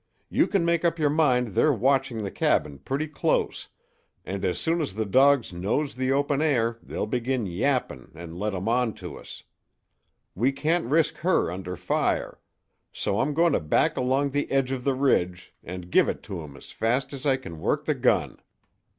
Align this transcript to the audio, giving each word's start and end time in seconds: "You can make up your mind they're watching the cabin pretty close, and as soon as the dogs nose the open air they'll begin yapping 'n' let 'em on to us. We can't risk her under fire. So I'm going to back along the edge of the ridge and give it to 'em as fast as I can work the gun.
"You 0.31 0.47
can 0.47 0.65
make 0.65 0.83
up 0.83 0.97
your 0.97 1.11
mind 1.11 1.49
they're 1.49 1.71
watching 1.71 2.23
the 2.23 2.31
cabin 2.31 2.79
pretty 2.79 3.05
close, 3.07 3.67
and 4.25 4.43
as 4.43 4.57
soon 4.57 4.81
as 4.81 4.95
the 4.95 5.05
dogs 5.05 5.53
nose 5.53 5.93
the 5.93 6.11
open 6.11 6.41
air 6.41 6.79
they'll 6.81 7.05
begin 7.05 7.45
yapping 7.45 8.09
'n' 8.15 8.33
let 8.39 8.55
'em 8.55 8.67
on 8.67 8.95
to 8.95 9.15
us. 9.19 9.43
We 10.33 10.53
can't 10.53 10.87
risk 10.89 11.17
her 11.17 11.51
under 11.51 11.75
fire. 11.75 12.39
So 12.91 13.19
I'm 13.19 13.35
going 13.35 13.53
to 13.53 13.59
back 13.59 13.95
along 13.95 14.31
the 14.31 14.49
edge 14.49 14.71
of 14.71 14.85
the 14.85 14.95
ridge 14.95 15.53
and 15.63 15.91
give 15.91 16.09
it 16.09 16.23
to 16.23 16.43
'em 16.43 16.57
as 16.57 16.71
fast 16.71 17.13
as 17.13 17.27
I 17.27 17.37
can 17.37 17.59
work 17.59 17.85
the 17.85 17.93
gun. 17.93 18.39